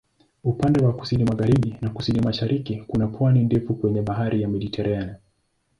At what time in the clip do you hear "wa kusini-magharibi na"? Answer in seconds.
0.85-1.89